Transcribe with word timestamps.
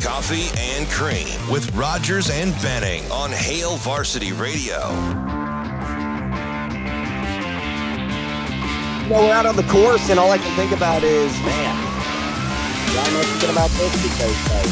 Coffee 0.00 0.48
and 0.56 0.88
Cream 0.88 1.38
with 1.50 1.74
Rogers 1.74 2.30
and 2.30 2.52
Benning 2.62 3.10
on 3.10 3.30
Hail 3.30 3.76
Varsity 3.76 4.32
Radio. 4.32 4.78
You 9.02 9.14
know, 9.14 9.22
we're 9.22 9.32
out 9.32 9.46
on 9.46 9.56
the 9.56 9.64
course, 9.64 10.10
and 10.10 10.18
all 10.18 10.30
I 10.30 10.38
can 10.38 10.54
think 10.56 10.72
about 10.72 11.02
is, 11.02 11.32
man, 11.40 11.76
I'm 11.76 13.12
not 13.14 13.24
thinking 13.24 13.50
about 13.50 13.70
this 13.70 14.02
because 14.02 14.36
I 14.50 14.62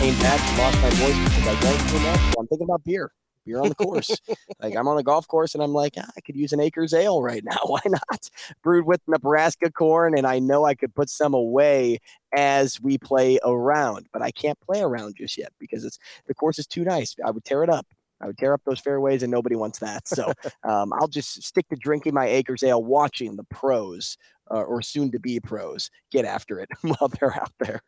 came 0.00 0.18
back 0.20 0.40
and 0.40 0.58
lost 0.58 0.82
my 0.82 0.90
voice 0.90 1.18
because 1.24 1.46
I 1.46 1.60
drank 1.60 1.90
too 1.90 1.98
much. 2.00 2.20
I'm 2.38 2.46
thinking 2.48 2.66
about 2.66 2.84
beer, 2.84 3.10
beer 3.44 3.60
on 3.60 3.68
the 3.68 3.74
course. 3.74 4.20
like 4.60 4.76
I'm 4.76 4.88
on 4.88 4.96
the 4.96 5.02
golf 5.02 5.26
course, 5.28 5.54
and 5.54 5.62
I'm 5.62 5.72
like, 5.72 5.94
ah, 5.98 6.08
I 6.16 6.20
could 6.20 6.36
use 6.36 6.52
an 6.52 6.60
Acres 6.60 6.94
Ale 6.94 7.22
right 7.22 7.44
now. 7.44 7.58
Why 7.66 7.80
not? 7.86 8.28
Brewed 8.62 8.86
with 8.86 9.00
Nebraska 9.06 9.70
corn, 9.70 10.16
and 10.16 10.26
I 10.26 10.38
know 10.38 10.64
I 10.64 10.74
could 10.74 10.94
put 10.94 11.10
some 11.10 11.34
away 11.34 11.98
as 12.34 12.80
we 12.80 12.98
play 12.98 13.38
around, 13.44 14.08
but 14.12 14.22
I 14.22 14.30
can't 14.30 14.60
play 14.60 14.80
around 14.80 15.16
just 15.16 15.38
yet 15.38 15.52
because 15.58 15.84
it's 15.84 15.98
the 16.26 16.34
course 16.34 16.58
is 16.58 16.66
too 16.66 16.84
nice. 16.84 17.14
I 17.24 17.30
would 17.30 17.44
tear 17.44 17.62
it 17.62 17.70
up. 17.70 17.86
I 18.20 18.26
would 18.26 18.38
tear 18.38 18.54
up 18.54 18.62
those 18.64 18.80
fairways, 18.80 19.22
and 19.22 19.30
nobody 19.30 19.56
wants 19.56 19.78
that. 19.80 20.08
So 20.08 20.32
um, 20.64 20.92
I'll 20.94 21.08
just 21.08 21.42
stick 21.42 21.68
to 21.68 21.76
drinking 21.76 22.14
my 22.14 22.26
Acres 22.26 22.62
Ale, 22.62 22.82
watching 22.82 23.36
the 23.36 23.44
pros 23.44 24.16
uh, 24.50 24.62
or 24.62 24.82
soon 24.82 25.10
to 25.12 25.18
be 25.18 25.40
pros 25.40 25.90
get 26.10 26.24
after 26.24 26.60
it 26.60 26.68
while 26.82 27.08
they're 27.08 27.34
out 27.34 27.52
there. 27.60 27.80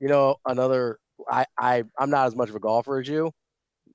You 0.00 0.08
know, 0.08 0.36
another 0.46 0.98
I, 1.28 1.44
I 1.58 1.84
I'm 1.98 2.10
not 2.10 2.26
as 2.26 2.36
much 2.36 2.48
of 2.48 2.54
a 2.54 2.60
golfer 2.60 3.00
as 3.00 3.08
you. 3.08 3.32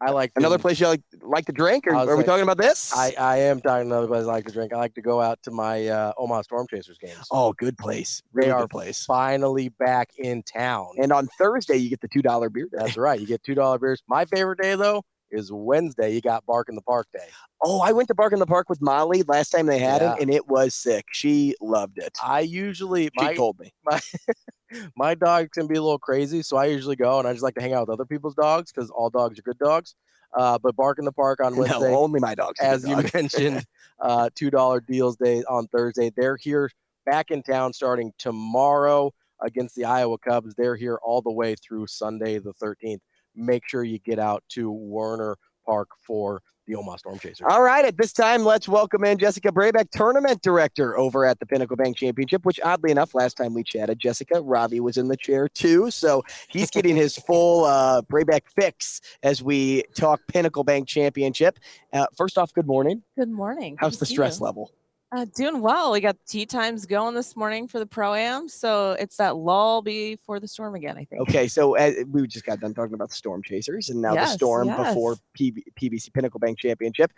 I 0.01 0.11
like 0.11 0.31
Another 0.35 0.57
place 0.57 0.79
you 0.79 0.87
like, 0.87 1.01
like 1.21 1.45
to 1.45 1.51
drink, 1.51 1.87
or 1.87 1.95
are 1.95 2.17
we 2.17 2.23
talking 2.23 2.43
about 2.43 2.57
this? 2.57 2.93
I, 2.95 3.13
I 3.17 3.37
am 3.37 3.61
talking 3.61 3.87
another 3.87 4.07
place 4.07 4.23
I 4.23 4.27
like 4.27 4.45
to 4.45 4.53
drink. 4.53 4.73
I 4.73 4.77
like 4.77 4.93
to 4.95 5.01
go 5.01 5.21
out 5.21 5.41
to 5.43 5.51
my 5.51 5.87
uh, 5.87 6.11
Omaha 6.17 6.41
Storm 6.43 6.67
Chasers 6.69 6.97
games. 6.97 7.25
oh, 7.31 7.53
good 7.53 7.77
place. 7.77 8.21
they 8.33 8.41
Really 8.41 8.51
are 8.51 8.67
place. 8.67 9.05
finally 9.05 9.69
back 9.69 10.09
in 10.17 10.43
town. 10.43 10.89
And 10.97 11.11
on 11.11 11.27
Thursday, 11.37 11.77
you 11.77 11.89
get 11.89 12.01
the 12.01 12.07
two 12.09 12.21
dollar 12.21 12.49
beer 12.49 12.65
day. 12.65 12.77
That's 12.79 12.97
right. 12.97 13.19
You 13.19 13.25
get 13.27 13.43
two 13.43 13.55
dollar 13.55 13.79
beers. 13.79 14.03
My 14.07 14.25
favorite 14.25 14.59
day 14.61 14.75
though 14.75 15.03
is 15.35 15.51
Wednesday. 15.51 16.13
You 16.13 16.21
got 16.21 16.45
Bark 16.45 16.69
in 16.69 16.75
the 16.75 16.81
Park 16.81 17.07
Day. 17.13 17.27
Oh, 17.61 17.81
I 17.81 17.91
went 17.91 18.07
to 18.07 18.15
Bark 18.15 18.33
in 18.33 18.39
the 18.39 18.45
Park 18.45 18.69
with 18.69 18.81
Molly 18.81 19.23
last 19.23 19.49
time 19.49 19.65
they 19.65 19.79
had 19.79 20.01
Yeah. 20.01 20.13
it, 20.15 20.21
and 20.21 20.33
it 20.33 20.47
was 20.47 20.73
sick. 20.75 21.05
She 21.11 21.55
loved 21.61 21.97
it. 21.97 22.17
I 22.23 22.41
usually 22.41 23.05
She 23.05 23.11
my 23.15 23.35
told 23.35 23.59
me. 23.59 23.73
my 23.83 23.99
my 24.95 25.15
dog 25.15 25.51
can 25.51 25.67
be 25.67 25.75
a 25.75 25.81
little 25.81 25.99
crazy, 25.99 26.41
so 26.41 26.57
I 26.57 26.65
usually 26.65 26.95
go 26.95 27.19
and 27.19 27.27
I 27.27 27.31
just 27.33 27.43
like 27.43 27.55
to 27.55 27.61
hang 27.61 27.73
out 27.73 27.87
with 27.87 27.93
other 27.93 28.05
people's 28.05 28.35
dogs 28.35 28.71
because 28.71 28.89
all 28.89 29.09
dogs 29.09 29.37
are 29.39 29.43
good 29.43 29.59
dogs. 29.59 29.95
Uh, 30.37 30.57
but 30.57 30.75
Bark 30.75 30.99
in 30.99 31.05
the 31.05 31.11
Park 31.13 31.39
on 31.43 31.55
Wednesday, 31.57 31.91
No, 31.91 31.99
only 31.99 32.19
my 32.19 32.35
dog's 32.35 32.59
as 32.59 32.83
good 32.83 32.89
you 33.03 33.09
mentioned, 33.13 33.63
uh, 34.01 34.29
two 34.35 34.49
dollar 34.49 34.81
deals 34.81 35.15
day 35.17 35.43
on 35.47 35.67
Thursday. 35.67 36.11
They're 36.15 36.37
here 36.37 36.69
back 37.05 37.31
in 37.31 37.43
town 37.43 37.71
starting 37.73 38.11
tomorrow 38.17 39.13
against 39.41 39.75
the 39.75 39.85
Iowa 39.85 40.17
Cubs. 40.17 40.55
They're 40.55 40.75
here 40.75 40.97
all 41.03 41.21
the 41.21 41.31
way 41.31 41.55
through 41.55 41.87
Sunday 41.87 42.39
the 42.39 42.53
13th. 42.53 42.99
Make 43.35 43.67
sure 43.67 43.83
you 43.83 43.99
get 43.99 44.19
out 44.19 44.43
to 44.49 44.71
Werner 44.71 45.37
Park 45.65 45.89
for 46.05 46.41
the 46.67 46.75
Omaha 46.75 46.97
Storm 46.97 47.19
Chasers. 47.19 47.45
All 47.47 47.61
right, 47.61 47.85
at 47.85 47.97
this 47.97 48.11
time, 48.11 48.43
let's 48.43 48.67
welcome 48.67 49.03
in 49.03 49.17
Jessica 49.17 49.51
Brabec, 49.51 49.91
tournament 49.91 50.41
director 50.41 50.97
over 50.97 51.25
at 51.25 51.39
the 51.39 51.45
Pinnacle 51.45 51.75
Bank 51.75 51.95
Championship, 51.97 52.43
which 52.45 52.59
oddly 52.63 52.91
enough, 52.91 53.13
last 53.13 53.35
time 53.35 53.53
we 53.53 53.63
chatted, 53.63 53.99
Jessica, 53.99 54.41
Ravi 54.41 54.79
was 54.79 54.97
in 54.97 55.07
the 55.07 55.17
chair 55.17 55.47
too. 55.47 55.91
So 55.91 56.23
he's 56.47 56.69
getting 56.71 56.95
his 56.95 57.17
full 57.17 57.65
uh, 57.65 58.01
Brabec 58.03 58.41
fix 58.55 59.01
as 59.23 59.43
we 59.43 59.83
talk 59.95 60.21
Pinnacle 60.27 60.63
Bank 60.63 60.87
Championship. 60.87 61.59
Uh, 61.93 62.07
first 62.17 62.37
off, 62.37 62.53
good 62.53 62.67
morning. 62.67 63.03
Good 63.17 63.29
morning. 63.29 63.77
How's 63.79 63.93
Good 63.93 64.01
the 64.01 64.05
stress 64.07 64.39
you. 64.39 64.45
level? 64.45 64.71
Uh, 65.11 65.25
doing 65.35 65.61
well. 65.61 65.91
We 65.91 66.01
got 66.01 66.17
tee 66.27 66.45
times 66.45 66.85
going 66.85 67.15
this 67.15 67.35
morning 67.35 67.67
for 67.67 67.79
the 67.79 67.85
pro 67.85 68.15
am, 68.15 68.49
so 68.49 68.93
it's 68.93 69.17
that 69.17 69.37
lull 69.37 69.81
before 69.81 70.39
the 70.39 70.47
storm 70.47 70.75
again. 70.75 70.97
I 70.97 71.05
think. 71.05 71.21
Okay, 71.21 71.47
so 71.47 71.77
uh, 71.77 71.91
we 72.11 72.27
just 72.27 72.45
got 72.45 72.59
done 72.59 72.73
talking 72.73 72.95
about 72.95 73.09
the 73.09 73.15
Storm 73.15 73.41
Chasers 73.43 73.89
and 73.89 74.01
now 74.01 74.15
the 74.15 74.25
Storm 74.25 74.67
yes. 74.67 74.89
before 74.89 75.15
PB- 75.39 75.63
PBC 75.79 76.13
Pinnacle 76.13 76.39
Bank 76.39 76.57
Championship. 76.57 77.11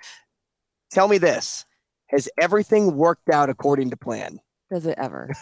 Tell 0.91 1.07
me 1.07 1.17
this. 1.17 1.65
Has 2.07 2.29
everything 2.39 2.95
worked 2.95 3.29
out 3.29 3.49
according 3.49 3.89
to 3.89 3.97
plan? 3.97 4.39
Does 4.69 4.85
it 4.85 4.97
ever? 4.97 5.29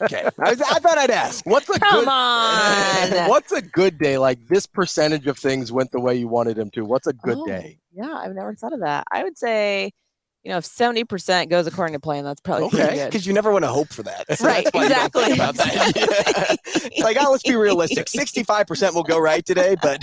Okay. 0.00 0.28
I, 0.38 0.50
was, 0.50 0.60
I 0.60 0.78
thought 0.78 0.96
I'd 0.98 1.10
ask. 1.10 1.44
What's 1.44 1.68
a 1.68 1.78
Come 1.78 2.00
good 2.00 2.08
on. 2.08 3.10
What's 3.28 3.52
a 3.52 3.60
good 3.60 3.98
day? 3.98 4.16
Like 4.18 4.46
this 4.48 4.66
percentage 4.66 5.26
of 5.26 5.38
things 5.38 5.70
went 5.70 5.90
the 5.92 6.00
way 6.00 6.16
you 6.16 6.28
wanted 6.28 6.56
them 6.56 6.70
to. 6.70 6.84
What's 6.84 7.06
a 7.06 7.12
good 7.12 7.38
Oh, 7.38 7.46
day? 7.46 7.78
Yeah, 7.92 8.12
I've 8.12 8.34
never 8.34 8.54
thought 8.54 8.72
of 8.72 8.80
that. 8.80 9.04
I 9.10 9.22
would 9.24 9.36
say, 9.36 9.92
you 10.48 10.54
know, 10.54 10.58
if 10.58 10.64
seventy 10.64 11.04
percent 11.04 11.50
goes 11.50 11.66
according 11.66 11.92
to 11.92 12.00
plan, 12.00 12.24
that's 12.24 12.40
probably 12.40 12.68
Okay, 12.68 12.94
good. 12.94 13.04
because 13.10 13.26
you 13.26 13.34
never 13.34 13.52
want 13.52 13.64
to 13.66 13.68
hope 13.68 13.88
for 13.92 14.02
that. 14.04 14.24
So 14.38 14.46
Right, 14.46 14.64
that's 14.64 14.74
why 14.74 14.84
you 14.84 14.88
don't 14.88 15.12
think 15.12 15.28
exactly. 15.28 15.34
about 15.34 15.54
that. 15.56 15.92
Yeah. 15.94 16.56
It's 16.90 17.00
like, 17.00 17.18
oh, 17.20 17.30
let's 17.32 17.42
be 17.42 17.54
realistic. 17.54 18.08
Sixty-five 18.08 18.66
percent 18.66 18.94
will 18.94 19.02
go 19.02 19.18
right 19.18 19.44
today, 19.44 19.76
but 19.82 20.02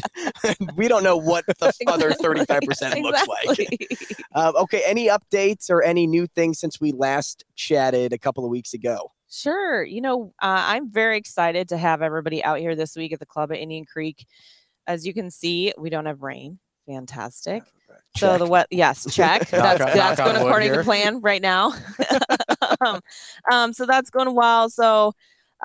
we 0.75 0.87
don't 0.87 1.03
know 1.03 1.17
what 1.17 1.45
the 1.47 1.73
other 1.87 2.11
thirty-five 2.13 2.61
percent 2.61 2.99
looks 3.01 3.25
like. 3.27 3.59
Exactly. 3.59 3.97
Um, 4.35 4.55
okay, 4.57 4.83
any 4.85 5.07
updates 5.07 5.71
or 5.71 5.81
any 5.81 6.05
new 6.05 6.27
things 6.27 6.59
since 6.59 6.79
we 6.79 6.91
last 6.91 7.43
chatted 7.55 8.13
a 8.13 8.19
couple 8.19 8.45
of 8.45 8.51
weeks 8.51 8.75
ago? 8.75 9.11
Sure. 9.31 9.83
You 9.83 10.01
know, 10.01 10.31
uh, 10.43 10.63
I'm 10.67 10.91
very 10.91 11.17
excited 11.17 11.69
to 11.69 11.77
have 11.77 12.03
everybody 12.03 12.43
out 12.43 12.59
here 12.59 12.75
this 12.75 12.95
week 12.95 13.13
at 13.13 13.19
the 13.19 13.25
club 13.25 13.51
at 13.51 13.57
Indian 13.57 13.85
Creek. 13.85 14.27
As 14.85 15.07
you 15.07 15.13
can 15.15 15.31
see, 15.31 15.73
we 15.75 15.89
don't 15.89 16.05
have 16.05 16.21
rain. 16.21 16.59
Fantastic. 16.87 17.63
So 18.17 18.31
Check. 18.31 18.39
the 18.39 18.45
wet, 18.45 18.67
yes, 18.71 19.13
check. 19.13 19.47
that's 19.49 19.81
on- 19.81 19.87
that's 19.87 20.19
knock 20.19 20.27
going 20.33 20.37
according 20.37 20.69
here. 20.69 20.77
to 20.77 20.83
plan 20.83 21.21
right 21.21 21.41
now. 21.41 21.73
um, 22.81 23.01
um, 23.51 23.73
so 23.73 23.85
that's 23.85 24.09
going 24.09 24.33
well. 24.33 24.69
So 24.69 25.13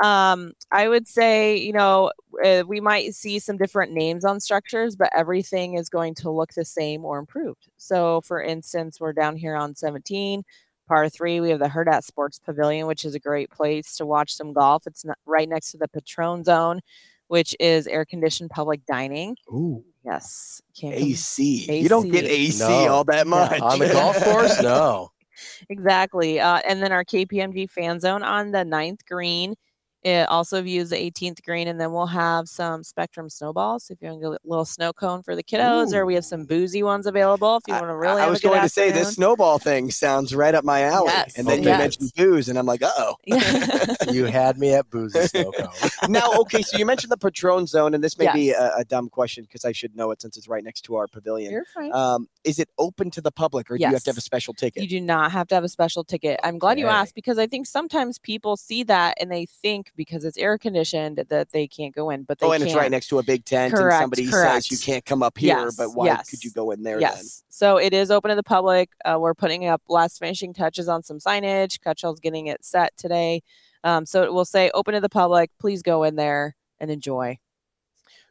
um, 0.02 0.52
I 0.72 0.88
would 0.88 1.06
say, 1.06 1.56
you 1.56 1.72
know, 1.72 2.10
uh, 2.44 2.64
we 2.66 2.80
might 2.80 3.14
see 3.14 3.38
some 3.38 3.56
different 3.56 3.92
names 3.92 4.24
on 4.24 4.40
structures, 4.40 4.96
but 4.96 5.10
everything 5.14 5.74
is 5.74 5.88
going 5.88 6.14
to 6.16 6.30
look 6.30 6.54
the 6.54 6.64
same 6.64 7.04
or 7.04 7.18
improved. 7.18 7.68
So, 7.76 8.20
for 8.22 8.42
instance, 8.42 9.00
we're 9.00 9.12
down 9.12 9.36
here 9.36 9.56
on 9.56 9.74
17, 9.74 10.42
par 10.88 11.08
three. 11.08 11.40
We 11.40 11.50
have 11.50 11.58
the 11.58 11.68
Hurrdat 11.68 12.04
Sports 12.04 12.38
Pavilion, 12.38 12.86
which 12.86 13.04
is 13.04 13.14
a 13.14 13.20
great 13.20 13.50
place 13.50 13.96
to 13.96 14.06
watch 14.06 14.34
some 14.34 14.52
golf. 14.52 14.86
It's 14.86 15.04
right 15.26 15.48
next 15.48 15.72
to 15.72 15.78
the 15.78 15.88
Patron 15.88 16.44
Zone, 16.44 16.80
which 17.30 17.54
is 17.60 17.86
air 17.86 18.04
conditioned 18.04 18.50
public 18.50 18.84
dining. 18.86 19.36
Ooh, 19.52 19.84
Yes, 20.04 20.60
can't 20.76 20.96
com- 20.96 21.04
AC. 21.04 21.80
You 21.80 21.88
don't 21.88 22.10
get 22.10 22.24
AC 22.24 22.58
No. 22.58 22.88
all 22.92 23.04
that 23.04 23.26
No. 23.26 23.30
much 23.36 23.60
On 23.60 23.78
the 23.78 23.88
golf 23.88 24.16
course? 24.24 24.60
No. 24.62 25.10
Exactly. 25.68 26.40
Uh, 26.40 26.58
and 26.68 26.82
then 26.82 26.90
our 26.92 27.04
KPMG 27.04 27.70
fan 27.70 28.00
zone 28.00 28.22
on 28.24 28.50
the 28.50 28.64
ninth 28.64 29.00
green. 29.06 29.54
It 30.02 30.28
also 30.30 30.62
views 30.62 30.88
the 30.90 30.96
18th 30.96 31.44
green, 31.44 31.68
and 31.68 31.78
then 31.78 31.92
we'll 31.92 32.06
have 32.06 32.48
some 32.48 32.82
Spectrum 32.82 33.28
snowballs 33.28 33.90
if 33.90 33.98
you 34.00 34.08
want 34.08 34.22
to 34.22 34.30
get 34.30 34.40
a 34.44 34.48
little 34.48 34.64
snow 34.64 34.94
cone 34.94 35.22
for 35.22 35.36
the 35.36 35.42
kiddos, 35.42 35.92
or 35.92 36.06
we 36.06 36.14
have 36.14 36.24
some 36.24 36.46
boozy 36.46 36.82
ones 36.82 37.06
available 37.06 37.56
if 37.56 37.62
you 37.68 37.74
want 37.74 37.86
to 37.86 37.96
really. 37.96 38.16
I, 38.16 38.20
have 38.22 38.30
was 38.30 38.38
a 38.38 38.42
good 38.42 38.48
going 38.48 38.62
to 38.62 38.68
say 38.70 38.90
this 38.90 39.14
snowball 39.14 39.58
thing 39.58 39.90
sounds 39.90 40.34
right 40.34 40.54
up 40.54 40.64
my 40.64 40.82
alley, 40.82 41.08
Yes, 41.08 41.36
and 41.36 41.46
then 41.46 41.62
you 41.62 41.68
yes. 41.68 41.78
mentioned 41.78 42.12
booze, 42.16 42.48
and 42.48 42.58
I'm 42.58 42.66
like, 42.66 42.80
oh. 42.82 43.16
Yeah. 43.26 43.94
You 44.10 44.24
had 44.24 44.58
me 44.58 44.74
at 44.74 44.90
boozy 44.90 45.20
snow 45.28 45.52
cone. 45.52 45.68
now, 46.08 46.32
okay, 46.40 46.62
so 46.62 46.78
you 46.78 46.86
mentioned 46.86 47.12
the 47.12 47.16
Patron 47.16 47.66
Zone, 47.66 47.94
and 47.94 48.02
this 48.02 48.18
may 48.18 48.32
be 48.32 48.50
a, 48.50 48.76
a 48.78 48.84
dumb 48.84 49.08
question 49.08 49.44
because 49.44 49.64
I 49.64 49.72
should 49.72 49.94
know 49.94 50.10
it 50.10 50.20
since 50.20 50.36
it's 50.36 50.48
right 50.48 50.64
next 50.64 50.82
to 50.82 50.96
our 50.96 51.06
pavilion. 51.06 51.52
You're 51.52 51.64
fine. 51.74 51.92
Um, 51.92 52.28
is 52.44 52.58
it 52.58 52.68
open 52.78 53.10
to 53.12 53.20
the 53.20 53.30
public, 53.30 53.70
or 53.70 53.76
do 53.76 53.84
you 53.84 53.90
have 53.90 54.02
to 54.04 54.10
have 54.10 54.18
a 54.18 54.22
special 54.22 54.54
ticket? 54.54 54.82
You 54.82 54.88
do 54.88 55.00
not 55.00 55.32
have 55.32 55.48
to 55.48 55.54
have 55.54 55.64
a 55.64 55.68
special 55.68 56.04
ticket. 56.04 56.40
I'm 56.42 56.58
glad 56.58 56.78
you 56.78 56.86
asked 56.86 57.14
because 57.14 57.38
I 57.38 57.46
think 57.46 57.66
sometimes 57.66 58.18
people 58.18 58.56
see 58.56 58.82
that 58.84 59.16
and 59.20 59.30
they 59.30 59.46
think 59.46 59.92
because 59.96 60.24
it's 60.24 60.38
air 60.38 60.58
conditioned 60.58 61.24
that 61.28 61.50
they 61.52 61.66
can't 61.66 61.94
go 61.94 62.10
in, 62.10 62.22
but 62.22 62.38
they 62.38 62.46
oh, 62.46 62.52
and 62.52 62.62
can. 62.62 62.68
it's 62.68 62.76
right 62.76 62.90
next 62.90 63.08
to 63.08 63.18
a 63.18 63.22
big 63.22 63.44
tent, 63.44 63.74
Correct, 63.74 63.92
and 63.92 64.02
somebody 64.02 64.26
says 64.26 64.70
you 64.70 64.78
can't 64.78 65.04
come 65.04 65.22
up 65.22 65.36
here, 65.36 65.70
but 65.76 65.88
Yes, 65.88 65.94
why 65.94 66.22
could 66.28 66.44
you 66.44 66.50
go 66.50 66.70
in 66.70 66.82
there 66.82 67.00
Yes. 67.00 67.44
So 67.48 67.76
it 67.76 67.92
is 67.92 68.10
open 68.10 68.30
to 68.30 68.34
the 68.34 68.42
public. 68.42 68.90
Uh, 69.04 69.18
we're 69.20 69.34
putting 69.34 69.66
up 69.66 69.82
last 69.88 70.18
finishing 70.18 70.54
touches 70.54 70.88
on 70.88 71.02
some 71.02 71.18
signage. 71.18 71.80
Cutshell's 71.80 72.20
getting 72.20 72.46
it 72.46 72.64
set 72.64 72.96
today. 72.96 73.42
Um, 73.84 74.06
so 74.06 74.22
it 74.24 74.32
will 74.32 74.44
say 74.44 74.70
open 74.74 74.94
to 74.94 75.00
the 75.00 75.08
public. 75.08 75.50
Please 75.58 75.82
go 75.82 76.02
in 76.04 76.16
there 76.16 76.56
and 76.78 76.90
enjoy. 76.90 77.38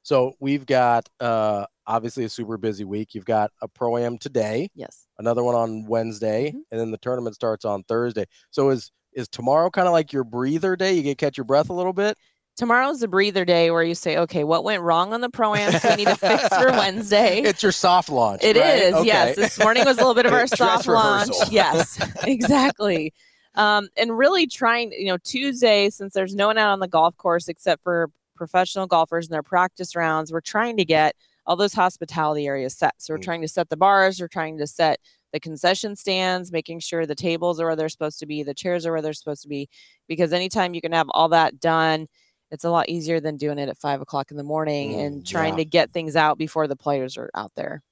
So 0.09 0.33
we've 0.39 0.65
got 0.65 1.07
uh 1.19 1.67
obviously 1.85 2.23
a 2.23 2.29
super 2.29 2.57
busy 2.57 2.83
week. 2.83 3.13
You've 3.13 3.25
got 3.25 3.51
a 3.61 3.67
pro 3.67 3.95
am 3.97 4.17
today, 4.17 4.71
Yes. 4.73 5.05
another 5.19 5.43
one 5.43 5.53
on 5.53 5.85
Wednesday, 5.85 6.49
Mhm. 6.51 6.61
and 6.71 6.79
then 6.79 6.89
the 6.89 6.97
tournament 6.97 7.35
starts 7.35 7.63
on 7.63 7.83
Thursday. 7.83 8.25
So 8.49 8.71
is 8.71 8.91
is 9.13 9.27
tomorrow 9.29 9.69
kind 9.69 9.85
of 9.87 9.91
like 9.93 10.11
your 10.11 10.23
breather 10.23 10.75
day? 10.75 10.93
You 10.93 11.03
get 11.03 11.19
catch 11.19 11.37
your 11.37 11.43
breath 11.43 11.69
a 11.69 11.73
little 11.73 11.93
bit? 11.93 12.17
Tomorrow's 12.57 13.01
the 13.01 13.07
breather 13.07 13.45
day 13.45 13.69
where 13.69 13.83
you 13.83 13.93
say, 13.93 14.17
okay, 14.17 14.43
what 14.43 14.63
went 14.63 14.81
wrong 14.81 15.13
on 15.13 15.21
the 15.21 15.29
pro 15.29 15.53
am? 15.53 15.73
So 15.79 15.89
we 15.91 15.97
need 15.97 16.07
to 16.07 16.15
fix 16.15 16.47
for 16.47 16.71
Wednesday. 16.71 17.41
It's 17.41 17.61
your 17.61 17.71
soft 17.71 18.09
launch. 18.09 18.43
It 18.43 18.57
is, 18.57 18.93
right? 18.93 19.05
yes. 19.05 19.31
Okay. 19.33 19.41
This 19.43 19.59
morning 19.59 19.85
was 19.85 19.97
a 19.97 19.99
little 19.99 20.15
bit 20.15 20.25
of 20.25 20.33
our 20.39 20.47
soft 20.47 20.87
launch. 20.87 21.35
Yes, 21.51 21.99
exactly. 22.23 23.13
Um, 23.53 23.89
and 23.95 24.17
really 24.17 24.47
trying, 24.47 24.91
you 24.91 25.05
know, 25.05 25.17
Tuesday, 25.23 25.91
since 25.91 26.13
there's 26.15 26.33
no 26.33 26.47
one 26.47 26.57
out 26.57 26.71
on 26.71 26.79
the 26.79 26.87
golf 26.87 27.15
course 27.17 27.47
except 27.47 27.83
for 27.83 28.09
professional 28.39 28.87
golfers 28.87 29.27
in 29.27 29.31
their 29.31 29.43
practice 29.43 29.95
rounds, 29.95 30.31
we're 30.31 30.41
trying 30.41 30.77
to 30.77 30.85
get 30.85 31.15
all 31.45 31.55
those 31.55 31.73
hospitality 31.73 32.47
areas 32.47 32.75
set. 32.75 32.95
So 32.97 33.13
we're 33.13 33.19
Mm. 33.19 33.23
trying 33.23 33.41
to 33.41 33.47
set 33.47 33.69
the 33.69 33.77
bars, 33.77 34.19
we're 34.19 34.27
trying 34.27 34.57
to 34.57 34.65
set 34.67 34.99
the 35.33 35.39
concession 35.39 35.95
stands, 35.95 36.51
making 36.51 36.79
sure 36.79 37.05
the 37.05 37.13
tables 37.13 37.59
are 37.59 37.67
where 37.67 37.75
they're 37.75 37.89
supposed 37.89 38.17
to 38.19 38.25
be, 38.25 38.41
the 38.41 38.53
chairs 38.55 38.85
are 38.85 38.91
where 38.93 39.01
they're 39.03 39.13
supposed 39.13 39.43
to 39.43 39.47
be, 39.47 39.69
because 40.07 40.33
anytime 40.33 40.73
you 40.73 40.81
can 40.81 40.91
have 40.93 41.07
all 41.11 41.29
that 41.29 41.59
done 41.59 42.07
it's 42.51 42.63
a 42.63 42.69
lot 42.71 42.89
easier 42.89 43.19
than 43.19 43.37
doing 43.37 43.59
it 43.59 43.69
at 43.69 43.77
five 43.77 44.01
o'clock 44.01 44.31
in 44.31 44.37
the 44.37 44.43
morning 44.43 44.93
Mm, 44.93 45.05
and 45.05 45.27
trying 45.27 45.53
yeah. 45.53 45.57
to 45.57 45.65
get 45.65 45.91
things 45.91 46.15
out 46.15 46.35
before 46.39 46.67
the 46.67 46.75
players 46.75 47.15
are 47.15 47.29
out 47.35 47.51
there. 47.55 47.83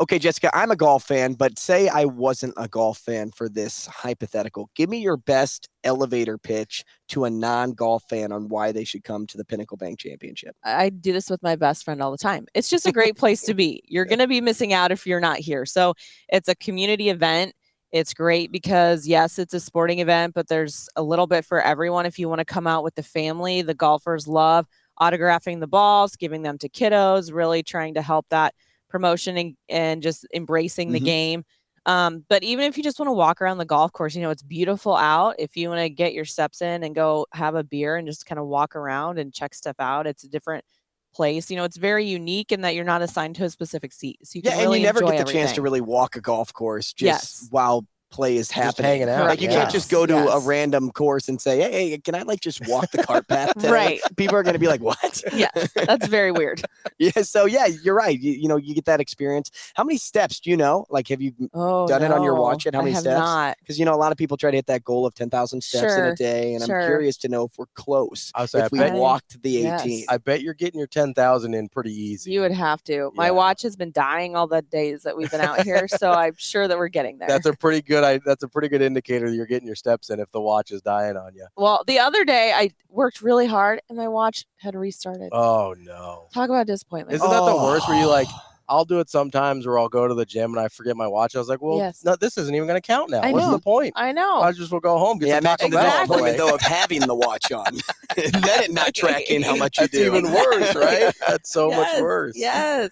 Okay, 0.00 0.18
Jessica, 0.18 0.50
I'm 0.54 0.70
a 0.70 0.76
golf 0.76 1.04
fan, 1.04 1.34
but 1.34 1.58
say 1.58 1.88
I 1.88 2.04
wasn't 2.04 2.54
a 2.56 2.68
golf 2.68 2.98
fan 2.98 3.30
for 3.30 3.48
this 3.48 3.86
hypothetical. 3.86 4.70
Give 4.74 4.90
me 4.90 4.98
your 4.98 5.16
best 5.16 5.68
elevator 5.84 6.38
pitch 6.38 6.84
to 7.08 7.24
a 7.24 7.30
non 7.30 7.72
golf 7.72 8.04
fan 8.08 8.32
on 8.32 8.48
why 8.48 8.72
they 8.72 8.84
should 8.84 9.04
come 9.04 9.26
to 9.28 9.36
the 9.36 9.44
Pinnacle 9.44 9.76
Bank 9.76 9.98
Championship. 9.98 10.56
I 10.64 10.90
do 10.90 11.12
this 11.12 11.30
with 11.30 11.42
my 11.42 11.56
best 11.56 11.84
friend 11.84 12.02
all 12.02 12.10
the 12.10 12.18
time. 12.18 12.46
It's 12.54 12.68
just 12.68 12.86
a 12.86 12.92
great 13.00 13.16
place 13.16 13.42
to 13.42 13.54
be. 13.54 13.82
You're 13.86 14.04
going 14.04 14.18
to 14.18 14.28
be 14.28 14.40
missing 14.40 14.72
out 14.72 14.92
if 14.92 15.06
you're 15.06 15.20
not 15.20 15.38
here. 15.38 15.64
So 15.66 15.94
it's 16.28 16.48
a 16.48 16.54
community 16.54 17.08
event. 17.08 17.54
It's 17.92 18.12
great 18.12 18.50
because, 18.50 19.06
yes, 19.06 19.38
it's 19.38 19.54
a 19.54 19.60
sporting 19.60 20.00
event, 20.00 20.34
but 20.34 20.48
there's 20.48 20.88
a 20.96 21.02
little 21.02 21.28
bit 21.28 21.44
for 21.44 21.62
everyone. 21.62 22.06
If 22.06 22.18
you 22.18 22.28
want 22.28 22.40
to 22.40 22.44
come 22.44 22.66
out 22.66 22.82
with 22.82 22.96
the 22.96 23.04
family, 23.04 23.62
the 23.62 23.74
golfers 23.74 24.26
love 24.26 24.66
autographing 25.00 25.60
the 25.60 25.66
balls, 25.66 26.16
giving 26.16 26.42
them 26.42 26.58
to 26.58 26.68
kiddos, 26.68 27.32
really 27.32 27.62
trying 27.62 27.94
to 27.94 28.02
help 28.02 28.26
that 28.30 28.54
promotion 28.94 29.36
and, 29.36 29.56
and 29.68 30.02
just 30.04 30.24
embracing 30.32 30.92
the 30.92 31.00
Mhm. 31.00 31.04
game. 31.04 31.44
Um, 31.84 32.24
but 32.28 32.44
even 32.44 32.64
if 32.66 32.76
you 32.76 32.84
just 32.84 33.00
want 33.00 33.08
to 33.08 33.12
walk 33.12 33.42
around 33.42 33.58
the 33.58 33.64
golf 33.64 33.92
course, 33.92 34.14
you 34.14 34.22
know, 34.22 34.30
it's 34.30 34.42
beautiful 34.44 34.94
out. 34.94 35.34
If 35.36 35.56
you 35.56 35.68
want 35.68 35.80
to 35.80 35.90
get 35.90 36.14
your 36.14 36.24
steps 36.24 36.62
in 36.62 36.84
and 36.84 36.94
go 36.94 37.26
have 37.32 37.56
a 37.56 37.64
beer 37.64 37.96
and 37.96 38.06
just 38.06 38.24
kind 38.24 38.38
of 38.38 38.46
walk 38.46 38.76
around 38.76 39.18
and 39.18 39.34
check 39.34 39.52
stuff 39.52 39.74
out, 39.80 40.06
it's 40.06 40.22
a 40.22 40.28
different 40.28 40.64
place. 41.12 41.50
You 41.50 41.56
know, 41.56 41.64
it's 41.64 41.76
very 41.76 42.06
unique 42.06 42.52
in 42.52 42.60
that 42.60 42.76
you're 42.76 42.84
not 42.84 43.02
assigned 43.02 43.34
to 43.36 43.44
a 43.44 43.50
specific 43.50 43.92
seat. 43.92 44.18
So 44.22 44.38
you 44.38 44.42
Yeah, 44.44 44.52
and 44.52 44.60
really 44.62 44.78
you 44.78 44.86
never 44.86 45.00
get 45.00 45.26
the 45.26 45.32
chance 45.32 45.52
to 45.54 45.62
really 45.62 45.80
walk 45.80 46.14
a 46.14 46.20
golf 46.20 46.52
course 46.52 46.92
just 46.92 47.04
Yes. 47.06 47.48
while 47.50 47.84
play 48.14 48.36
is 48.36 48.50
happening. 48.50 48.86
hanging 48.90 49.08
out, 49.08 49.26
Like 49.26 49.40
you 49.40 49.48
yeah. 49.48 49.60
can't 49.62 49.70
just 49.72 49.90
go 49.90 50.06
to 50.06 50.16
a 50.28 50.38
random 50.38 50.90
course 50.92 51.28
and 51.28 51.40
say, 51.40 51.60
"Hey, 51.60 51.90
hey, 51.90 51.98
can 51.98 52.14
I 52.14 52.22
like 52.22 52.40
just 52.40 52.66
walk 52.68 52.90
the 52.92 53.02
cart 53.02 53.26
path?" 53.28 53.52
Today? 53.54 53.70
Right. 53.70 54.00
People 54.16 54.36
are 54.36 54.42
going 54.42 54.52
to 54.54 54.58
be 54.60 54.68
like, 54.68 54.80
"What?" 54.80 55.22
Yeah, 55.34 55.48
that's 55.74 56.06
very 56.06 56.30
weird. 56.30 56.62
yeah. 56.98 57.10
So 57.22 57.44
yeah, 57.46 57.66
you're 57.66 57.94
right. 57.96 58.18
You, 58.18 58.32
you 58.32 58.48
know, 58.48 58.56
you 58.56 58.74
get 58.74 58.84
that 58.84 59.00
experience. 59.00 59.50
How 59.74 59.82
many 59.82 59.98
steps 59.98 60.38
do 60.40 60.50
you 60.50 60.56
know? 60.56 60.86
Like, 60.90 61.08
have 61.08 61.20
you? 61.20 61.32
Oh, 61.52 61.88
Done 61.88 62.02
it 62.02 62.12
on 62.12 62.22
your 62.22 62.36
watch 62.36 62.64
yet? 62.66 62.74
How 62.74 62.80
I 62.80 62.84
many 62.84 62.94
have 62.94 63.02
steps? 63.02 63.60
Because 63.60 63.78
you 63.78 63.84
know, 63.84 63.94
a 63.94 63.96
lot 63.98 64.12
of 64.12 64.18
people 64.18 64.36
try 64.36 64.50
to 64.52 64.56
hit 64.56 64.66
that 64.66 64.84
goal 64.84 65.04
of 65.06 65.14
ten 65.14 65.28
thousand 65.28 65.62
steps 65.62 65.94
in 65.94 66.04
a 66.04 66.14
day, 66.14 66.54
and 66.54 66.62
I'm 66.62 66.68
curious 66.68 67.16
to 67.18 67.28
know 67.28 67.44
if 67.44 67.58
we're 67.58 67.66
close. 67.74 68.30
I 68.34 68.42
was 68.42 68.52
say, 68.52 68.62
I 68.62 68.66
If 68.66 68.72
we 68.72 68.78
bet, 68.78 68.92
walked 68.94 69.42
the 69.42 69.50
yes. 69.50 69.80
18. 69.82 70.04
I 70.08 70.18
bet 70.18 70.42
you're 70.42 70.54
getting 70.54 70.78
your 70.78 70.86
ten 70.86 71.14
thousand 71.14 71.54
in 71.54 71.68
pretty 71.68 71.92
easy. 71.92 72.30
You 72.30 72.42
would 72.42 72.52
have 72.52 72.82
to. 72.84 73.10
My 73.14 73.30
watch 73.32 73.62
has 73.62 73.74
been 73.76 73.90
dying 73.90 74.36
all 74.36 74.46
the 74.46 74.62
days 74.62 75.02
that 75.02 75.16
we've 75.16 75.30
been 75.30 75.40
out 75.40 75.62
here, 75.62 75.88
so 75.88 76.12
I'm 76.12 76.34
sure 76.36 76.68
that 76.68 76.78
we're 76.78 76.88
getting 76.88 77.18
there. 77.18 77.28
That's 77.28 77.46
a 77.46 77.54
pretty 77.54 77.82
good. 77.82 78.03
I, 78.04 78.18
that's 78.24 78.42
a 78.42 78.48
pretty 78.48 78.68
good 78.68 78.82
indicator 78.82 79.28
that 79.28 79.34
you're 79.34 79.46
getting 79.46 79.66
your 79.66 79.76
steps 79.76 80.10
in 80.10 80.20
if 80.20 80.30
the 80.30 80.40
watch 80.40 80.70
is 80.70 80.82
dying 80.82 81.16
on 81.16 81.34
you. 81.34 81.46
well, 81.56 81.82
the 81.86 81.98
other 81.98 82.24
day 82.24 82.52
I 82.54 82.70
worked 82.88 83.22
really 83.22 83.46
hard 83.46 83.80
and 83.88 83.98
my 83.98 84.08
watch 84.08 84.44
had 84.58 84.74
restarted. 84.76 85.30
Oh 85.32 85.74
no! 85.78 86.28
Talk 86.32 86.48
about 86.50 86.66
disappointment. 86.66 87.16
Isn't 87.16 87.28
that 87.30 87.44
the 87.44 87.56
worst? 87.56 87.88
Where 87.88 87.98
you 87.98 88.06
like, 88.08 88.28
Oh. 88.30 88.40
I'll 88.66 88.86
do 88.86 88.98
it 88.98 89.10
sometimes, 89.10 89.66
or 89.66 89.78
I'll 89.78 89.90
go 89.90 90.08
to 90.08 90.14
the 90.14 90.24
gym 90.24 90.52
and 90.52 90.58
I 90.58 90.68
forget 90.68 90.96
my 90.96 91.06
watch. 91.06 91.36
I 91.36 91.38
was 91.38 91.50
like, 91.50 91.60
well, 91.60 91.76
Yes. 91.76 92.02
no, 92.02 92.16
this 92.16 92.38
isn't 92.38 92.54
even 92.54 92.66
going 92.66 92.80
to 92.80 92.86
count 92.86 93.10
now. 93.10 93.20
I 93.20 93.30
What's 93.30 93.44
know. 93.44 93.52
the 93.52 93.58
point? 93.58 93.92
I 93.94 94.10
know. 94.12 94.40
I 94.40 94.52
just 94.52 94.72
will 94.72 94.80
go 94.80 94.96
home. 94.96 95.18
Get 95.18 95.28
Yeah, 95.28 95.34
some 95.34 95.44
Taco 95.44 95.66
imagine 95.66 95.70
the 95.70 95.76
Bell 95.76 95.82
the 95.84 95.88
Exactly. 95.90 96.30
disappointment 96.30 96.38
though 96.38 96.54
of 96.54 96.60
having 96.62 97.00
the 97.00 97.14
watch 97.14 97.52
on, 97.52 97.66
and 98.16 98.32
then 98.42 98.62
it 98.64 98.70
not 98.72 98.94
tracking 98.94 99.42
how 99.42 99.54
much 99.56 99.76
you 99.78 99.82
That's 99.86 99.98
do. 99.98 100.06
even 100.06 100.32
worse, 100.32 100.74
right? 100.74 101.12
That's 101.28 101.52
so 101.52 101.68
much 101.72 102.00
worse. 102.00 102.32
Yes. 102.38 102.90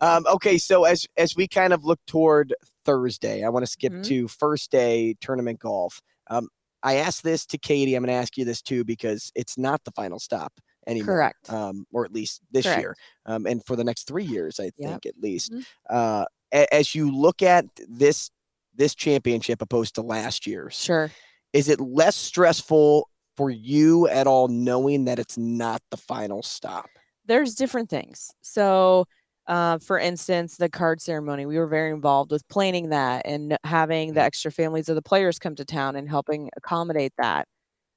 Um, 0.00 0.24
okay, 0.26 0.56
so 0.56 0.84
as 0.84 1.06
as 1.18 1.34
we 1.36 1.48
kind 1.48 1.74
of 1.74 1.84
look 1.84 2.00
toward 2.06 2.54
Thursday, 2.92 3.44
I 3.44 3.50
want 3.50 3.66
to 3.66 3.70
skip 3.70 3.92
Mhm. 3.92 4.04
to 4.06 4.28
first 4.28 4.70
day 4.70 5.14
tournament 5.20 5.58
golf. 5.58 6.00
Um, 6.30 6.48
I 6.82 6.94
asked 6.96 7.22
this 7.22 7.44
to 7.46 7.58
Katie. 7.58 7.94
I'm 7.94 8.02
going 8.02 8.14
to 8.14 8.18
ask 8.22 8.38
you 8.38 8.46
this 8.46 8.62
too 8.62 8.82
because 8.82 9.30
it's 9.34 9.58
not 9.58 9.84
the 9.84 9.90
final 9.90 10.18
stop 10.18 10.54
anymore. 10.86 11.16
Correct. 11.16 11.52
Um, 11.52 11.86
or 11.92 12.06
at 12.06 12.12
least 12.14 12.40
this 12.50 12.64
Correct. 12.64 12.80
year, 12.80 12.96
um, 13.26 13.44
and 13.46 13.62
for 13.66 13.76
the 13.76 13.84
next 13.84 14.06
three 14.06 14.24
years, 14.24 14.58
I 14.58 14.64
Yep. 14.64 14.72
think 14.78 15.06
at 15.06 15.18
least. 15.20 15.52
Mhm. 15.52 15.66
Uh, 15.90 16.24
a- 16.54 16.74
as 16.74 16.94
you 16.94 17.10
look 17.14 17.42
at 17.42 17.66
this 17.88 18.30
this 18.74 18.94
championship 18.94 19.60
opposed 19.60 19.96
to 19.96 20.02
last 20.02 20.46
year's, 20.46 20.74
Sure. 20.76 21.10
is 21.52 21.68
it 21.68 21.80
less 21.80 22.14
stressful 22.16 23.10
for 23.36 23.50
you 23.50 24.06
at 24.08 24.26
all 24.28 24.46
knowing 24.48 25.04
that 25.06 25.18
it's 25.18 25.36
not 25.36 25.82
the 25.90 25.96
final 25.98 26.42
stop? 26.44 26.88
There's 27.26 27.54
different 27.56 27.90
things. 27.90 28.30
So, 28.40 29.04
uh, 29.48 29.78
for 29.78 29.98
instance, 29.98 30.56
the 30.56 30.68
card 30.68 31.00
ceremony, 31.00 31.46
we 31.46 31.58
were 31.58 31.66
very 31.66 31.90
involved 31.90 32.30
with 32.30 32.46
planning 32.48 32.90
that 32.90 33.22
and 33.24 33.56
having 33.64 34.12
the 34.14 34.20
extra 34.22 34.52
families 34.52 34.88
of 34.88 34.94
the 34.94 35.02
players 35.02 35.38
come 35.38 35.54
to 35.56 35.64
town 35.64 35.96
and 35.96 36.08
helping 36.08 36.50
accommodate 36.56 37.12
that. 37.18 37.48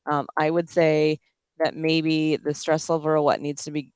Um, 0.09 0.27
I 0.37 0.49
would 0.49 0.69
say 0.69 1.19
that 1.59 1.75
maybe 1.75 2.37
the 2.37 2.53
stress 2.53 2.89
level 2.89 3.09
or 3.09 3.21
what 3.21 3.41
needs 3.41 3.63
to 3.65 3.71
be 3.71 3.91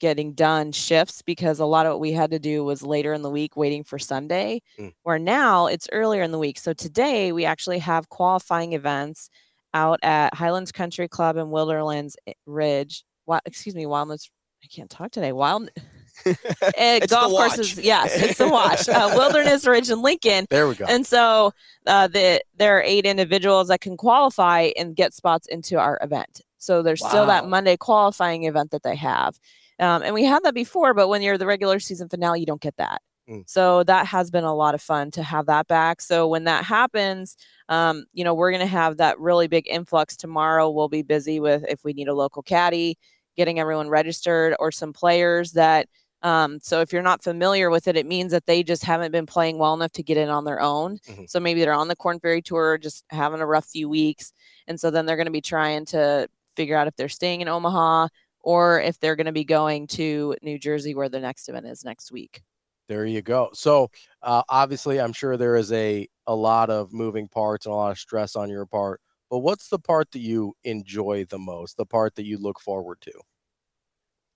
getting 0.00 0.32
done 0.32 0.72
shifts 0.72 1.22
because 1.22 1.58
a 1.58 1.64
lot 1.64 1.86
of 1.86 1.92
what 1.92 2.00
we 2.00 2.12
had 2.12 2.30
to 2.30 2.38
do 2.38 2.64
was 2.64 2.82
later 2.82 3.12
in 3.14 3.22
the 3.22 3.30
week 3.30 3.56
waiting 3.56 3.82
for 3.84 3.98
Sunday, 3.98 4.60
Mm. 4.78 4.92
where 5.04 5.18
now 5.18 5.66
it's 5.66 5.88
earlier 5.92 6.22
in 6.22 6.32
the 6.32 6.38
week. 6.38 6.58
So 6.58 6.72
today 6.74 7.32
we 7.32 7.44
actually 7.46 7.78
have 7.78 8.08
qualifying 8.10 8.72
events 8.74 9.30
out 9.72 9.98
at 10.02 10.34
Highlands 10.34 10.72
Country 10.72 11.08
Club 11.08 11.36
and 11.36 11.50
Wilderlands 11.50 12.16
Ridge. 12.46 13.04
Wa- 13.26 13.40
excuse 13.46 13.74
me, 13.74 13.84
Wildlands. 13.84 14.28
I 14.64 14.66
can't 14.66 14.90
talk 14.90 15.12
today. 15.12 15.32
Wild 15.32 15.70
golf 17.08 17.32
courses. 17.32 17.78
Yes, 17.78 18.14
it's 18.16 18.38
the 18.38 18.48
watch. 18.48 18.88
Uh, 18.88 19.12
Wilderness 19.16 19.66
Ridge 19.66 19.90
and 19.90 20.02
Lincoln. 20.02 20.46
There 20.50 20.68
we 20.68 20.74
go. 20.74 20.84
And 20.86 21.06
so 21.06 21.52
uh, 21.86 22.08
the, 22.08 22.40
there 22.56 22.78
are 22.78 22.82
eight 22.82 23.06
individuals 23.06 23.68
that 23.68 23.80
can 23.80 23.96
qualify 23.96 24.70
and 24.76 24.96
get 24.96 25.14
spots 25.14 25.46
into 25.48 25.78
our 25.78 25.98
event. 26.02 26.42
So 26.58 26.82
there's 26.82 27.06
still 27.06 27.26
that 27.26 27.46
Monday 27.46 27.76
qualifying 27.76 28.44
event 28.44 28.70
that 28.72 28.82
they 28.82 28.96
have. 28.96 29.38
Um, 29.78 30.02
and 30.02 30.14
we 30.14 30.24
had 30.24 30.42
that 30.42 30.54
before, 30.54 30.94
but 30.94 31.08
when 31.08 31.22
you're 31.22 31.38
the 31.38 31.46
regular 31.46 31.78
season 31.78 32.08
finale, 32.08 32.40
you 32.40 32.46
don't 32.46 32.60
get 32.60 32.76
that. 32.78 33.02
Mm. 33.28 33.48
So 33.48 33.82
that 33.84 34.06
has 34.06 34.30
been 34.30 34.44
a 34.44 34.54
lot 34.54 34.74
of 34.74 34.82
fun 34.82 35.10
to 35.12 35.22
have 35.22 35.46
that 35.46 35.66
back. 35.66 36.00
So 36.00 36.28
when 36.28 36.44
that 36.44 36.64
happens, 36.64 37.36
um, 37.68 38.06
you 38.12 38.24
know, 38.24 38.34
we're 38.34 38.50
going 38.50 38.60
to 38.60 38.66
have 38.66 38.96
that 38.98 39.18
really 39.18 39.48
big 39.48 39.66
influx 39.68 40.16
tomorrow. 40.16 40.70
We'll 40.70 40.88
be 40.88 41.02
busy 41.02 41.40
with 41.40 41.64
if 41.68 41.84
we 41.84 41.92
need 41.92 42.08
a 42.08 42.14
local 42.14 42.42
caddy, 42.42 42.98
getting 43.36 43.58
everyone 43.58 43.88
registered, 43.88 44.54
or 44.58 44.70
some 44.70 44.92
players 44.92 45.52
that 45.52 45.88
um, 46.26 46.58
so 46.62 46.80
if 46.80 46.92
you're 46.92 47.02
not 47.02 47.22
familiar 47.22 47.70
with 47.70 47.86
it, 47.88 47.96
it 47.96 48.06
means 48.06 48.32
that 48.32 48.46
they 48.46 48.62
just 48.62 48.82
haven't 48.84 49.12
been 49.12 49.26
playing 49.26 49.58
well 49.58 49.74
enough 49.74 49.92
to 49.92 50.02
get 50.02 50.16
in 50.16 50.28
on 50.28 50.44
their 50.44 50.60
own. 50.60 50.98
Mhm. 51.08 51.28
So 51.30 51.40
maybe 51.40 51.60
they're 51.60 51.72
on 51.72 51.88
the 51.88 51.96
Korn 51.96 52.20
Ferry 52.20 52.42
Tour, 52.42 52.78
just 52.78 53.04
having 53.10 53.40
a 53.40 53.46
rough 53.46 53.66
few 53.66 53.88
weeks, 53.88 54.32
and 54.66 54.78
so 54.80 54.90
then 54.90 55.06
they're 55.06 55.16
going 55.16 55.26
to 55.26 55.32
be 55.32 55.40
trying 55.40 55.84
to 55.86 56.28
figure 56.56 56.76
out 56.76 56.88
if 56.88 56.96
they're 56.96 57.08
staying 57.08 57.40
in 57.42 57.48
Omaha 57.48 58.08
or 58.40 58.80
if 58.80 58.98
they're 59.00 59.16
going 59.16 59.26
to 59.26 59.32
be 59.32 59.44
going 59.44 59.86
to 59.88 60.36
New 60.42 60.58
Jersey, 60.58 60.94
where 60.94 61.08
the 61.08 61.20
next 61.20 61.48
event 61.48 61.66
is 61.66 61.84
next 61.84 62.12
week. 62.12 62.42
There 62.88 63.04
you 63.06 63.22
go. 63.22 63.50
So 63.52 63.90
uh, 64.22 64.42
obviously, 64.48 65.00
I'm 65.00 65.12
sure 65.12 65.36
there 65.36 65.56
is 65.56 65.72
a 65.72 66.06
a 66.26 66.34
lot 66.34 66.70
of 66.70 66.92
moving 66.92 67.28
parts 67.28 67.66
and 67.66 67.72
a 67.72 67.76
lot 67.76 67.90
of 67.92 67.98
stress 67.98 68.36
on 68.36 68.48
your 68.50 68.66
part. 68.66 69.00
But 69.30 69.40
what's 69.40 69.68
the 69.68 69.78
part 69.78 70.12
that 70.12 70.20
you 70.20 70.54
enjoy 70.64 71.24
the 71.24 71.38
most? 71.38 71.76
The 71.76 71.86
part 71.86 72.14
that 72.16 72.24
you 72.26 72.38
look 72.38 72.60
forward 72.60 73.00
to? 73.02 73.12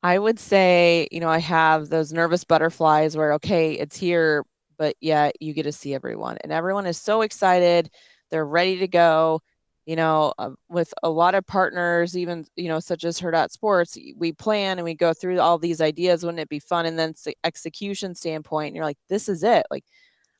I 0.02 0.18
would 0.18 0.38
say, 0.38 1.08
you 1.10 1.20
know, 1.20 1.28
I 1.28 1.38
have 1.38 1.88
those 1.88 2.12
nervous 2.12 2.44
butterflies 2.44 3.16
where, 3.16 3.34
okay, 3.34 3.74
it's 3.74 3.96
here, 3.96 4.44
but 4.78 4.96
yet 5.00 5.34
you 5.40 5.52
get 5.52 5.64
to 5.64 5.72
see 5.72 5.94
everyone, 5.94 6.38
and 6.42 6.52
everyone 6.52 6.86
is 6.86 6.96
so 6.98 7.22
excited. 7.22 7.90
They're 8.30 8.46
ready 8.46 8.78
to 8.78 8.88
go. 8.88 9.40
You 9.86 9.96
know, 9.96 10.34
uh, 10.38 10.50
with 10.68 10.94
a 11.02 11.10
lot 11.10 11.34
of 11.34 11.44
partners, 11.46 12.16
even, 12.16 12.44
you 12.54 12.68
know, 12.68 12.78
such 12.78 13.02
as 13.04 13.18
Hurrdat 13.18 13.50
Sports, 13.50 13.98
we 14.16 14.30
plan 14.30 14.78
and 14.78 14.84
we 14.84 14.94
go 14.94 15.12
through 15.12 15.40
all 15.40 15.58
these 15.58 15.80
ideas. 15.80 16.22
Wouldn't 16.22 16.38
it 16.38 16.48
be 16.48 16.60
fun? 16.60 16.86
And 16.86 16.96
then 16.96 17.14
execution 17.42 18.14
standpoint, 18.14 18.68
and 18.68 18.76
you're 18.76 18.84
like, 18.84 18.98
this 19.08 19.28
is 19.28 19.42
it. 19.42 19.66
Like, 19.68 19.84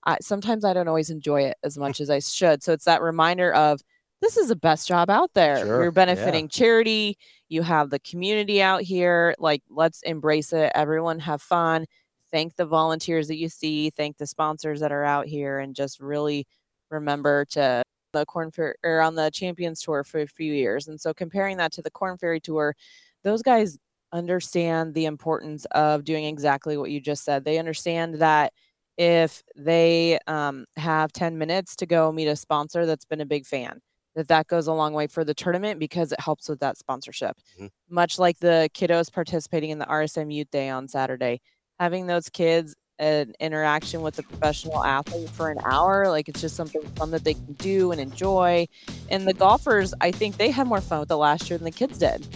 I, 0.07 0.19
sometimes 0.21 0.65
I 0.65 0.73
don't 0.73 0.87
always 0.89 1.11
enjoy 1.11 1.43
it 1.43 1.57
as 1.65 1.77
much 1.77 2.01
as 2.01 2.11
I 2.11 2.21
should. 2.21 2.63
So 2.63 2.73
it's 2.73 2.85
that 2.85 3.03
reminder 3.03 3.53
of 3.53 3.81
this 4.21 4.37
is 4.37 4.49
the 4.49 4.57
best 4.57 4.87
job 4.87 5.11
out 5.11 5.31
there. 5.35 5.59
Sure, 5.59 5.67
You're 5.67 5.85
yeah. 5.85 5.91
benefiting 5.91 6.49
charity. 6.49 7.17
You 7.49 7.63
have 7.63 7.91
the 7.91 7.99
community 8.01 8.63
out 8.63 8.83
here. 8.83 9.35
Like, 9.39 9.63
let's 9.69 10.03
embrace 10.03 10.53
it. 10.53 10.73
Everyone 10.75 11.19
have 11.21 11.43
fun. 11.43 11.87
Thank 12.31 12.57
the 12.57 12.67
volunteers 12.67 13.29
that 13.29 13.39
you 13.39 13.49
see. 13.49 13.91
Thank 13.91 14.19
the 14.19 14.27
sponsors 14.27 14.81
that 14.81 14.93
are 14.93 15.05
out 15.05 15.27
here, 15.27 15.59
and 15.59 15.75
just 15.75 16.01
really 16.01 16.47
remember 16.91 17.45
to 17.47 17.83
the 18.13 18.27
Korn 18.27 18.51
Ferry 18.51 18.75
or 18.85 19.01
on 19.01 19.15
the 19.15 19.31
Champions 19.31 19.81
Tour 19.83 20.05
for 20.05 20.21
a 20.21 20.27
few 20.27 20.53
years. 20.53 20.89
And 20.89 21.01
so 21.01 21.15
comparing 21.15 21.57
that 21.59 21.73
to 21.73 21.83
the 21.83 21.91
Korn 21.91 22.19
Ferry 22.19 22.41
Tour, 22.41 22.75
those 23.23 23.43
guys 23.43 23.79
understand 24.13 24.95
the 24.95 25.07
importance 25.07 25.65
of 25.73 26.05
doing 26.05 26.25
exactly 26.25 26.77
what 26.77 26.91
you 26.91 27.01
just 27.01 27.25
said. 27.25 27.45
They 27.45 27.59
understand 27.59 28.17
that 28.17 28.53
if 28.97 29.43
they 29.57 30.19
um, 30.27 30.67
have 30.77 31.13
10 31.13 31.39
minutes 31.39 31.77
to 31.77 31.87
go 31.87 32.13
meet 32.13 32.27
a 32.27 32.37
sponsor 32.37 32.87
that's 32.87 33.05
been 33.05 33.21
a 33.21 33.27
big 33.27 33.47
fan, 33.47 33.81
that 34.15 34.29
that 34.29 34.47
goes 34.49 34.67
a 34.67 34.73
long 34.73 34.93
way 34.93 35.07
for 35.07 35.25
the 35.25 35.35
tournament 35.35 35.79
because 35.79 36.13
it 36.13 36.21
helps 36.21 36.49
with 36.49 36.61
that 36.61 36.77
sponsorship. 36.77 37.37
Mhm. 37.61 37.71
Much 37.89 38.19
like 38.19 38.39
the 38.41 38.69
kiddos 38.75 39.13
participating 39.13 39.71
in 39.71 39.79
the 39.79 39.87
RSM 39.87 40.31
Youth 40.31 40.51
Day 40.51 40.69
on 40.69 40.89
Saturday, 40.89 41.41
having 41.79 42.07
those 42.07 42.29
kids 42.29 42.75
an 42.99 43.33
interaction 43.41 44.03
with 44.03 44.19
a 44.19 44.23
professional 44.23 44.85
athlete 44.85 45.31
for 45.31 45.49
an 45.51 45.57
hour, 45.65 46.09
like 46.11 46.29
it's 46.29 46.41
just 46.41 46.55
something 46.55 46.83
fun 46.97 47.11
that 47.13 47.25
they 47.25 47.33
can 47.33 47.55
do 47.55 47.93
and 47.93 48.01
enjoy. 48.01 48.67
And 49.09 49.27
the 49.27 49.33
golfers, 49.33 49.95
I 50.03 50.11
think 50.11 50.37
they 50.37 50.51
had 50.51 50.67
more 50.67 50.83
fun 50.83 51.01
with 51.01 51.11
it 51.11 51.17
last 51.17 51.49
year 51.49 51.57
than 51.59 51.65
the 51.65 51.71
kids 51.71 51.97
did. 51.97 52.27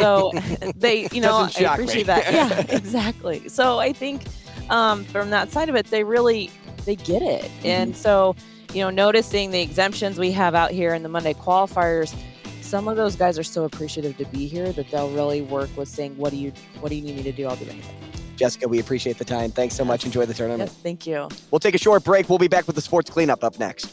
So 0.00 0.32
they, 0.76 1.08
you 1.12 1.20
know, 1.20 1.48
I 1.56 1.60
appreciate 1.74 2.06
that. 2.06 2.32
Yeah, 2.32 2.76
exactly. 2.76 3.48
So 3.48 3.78
I 3.78 3.92
think 3.92 4.24
um, 4.70 5.04
from 5.04 5.30
that 5.30 5.52
side 5.52 5.68
of 5.68 5.76
it, 5.76 5.86
they 5.86 6.02
really 6.02 6.50
they 6.84 6.96
get 6.96 7.22
it, 7.22 7.42
Mm-hmm. 7.42 7.66
and 7.66 7.96
so 7.96 8.34
you 8.74 8.82
know, 8.82 8.90
noticing 8.90 9.50
the 9.50 9.60
exemptions 9.60 10.18
we 10.18 10.32
have 10.32 10.54
out 10.54 10.70
here 10.70 10.94
in 10.94 11.02
the 11.02 11.08
Monday 11.08 11.34
qualifiers. 11.34 12.14
Some 12.60 12.86
of 12.86 12.96
those 12.96 13.16
guys 13.16 13.38
are 13.38 13.44
so 13.44 13.64
appreciative 13.64 14.16
to 14.18 14.26
be 14.26 14.46
here 14.46 14.72
that 14.72 14.90
they'll 14.90 15.10
really 15.10 15.40
work 15.40 15.74
with 15.76 15.88
saying, 15.88 16.16
"What 16.16 16.30
do 16.30 16.36
you, 16.36 16.52
what 16.80 16.90
do 16.90 16.96
you 16.96 17.02
need 17.02 17.16
me 17.16 17.22
to 17.22 17.32
do? 17.32 17.46
I'll 17.46 17.56
do 17.56 17.64
anything." 17.64 17.96
Jessica, 18.36 18.68
we 18.68 18.78
appreciate 18.78 19.18
the 19.18 19.24
time. 19.24 19.50
Thanks 19.50 19.74
so 19.74 19.84
much. 19.84 20.04
Enjoy 20.04 20.24
the 20.24 20.34
tournament. 20.34 20.70
Yes, 20.70 20.82
thank 20.82 21.06
you. 21.06 21.28
We'll 21.50 21.58
take 21.58 21.74
a 21.74 21.78
short 21.78 22.04
break. 22.04 22.28
We'll 22.28 22.38
be 22.38 22.46
back 22.48 22.66
with 22.66 22.76
the 22.76 22.82
sports 22.82 23.10
cleanup 23.10 23.42
up 23.42 23.58
next. 23.58 23.90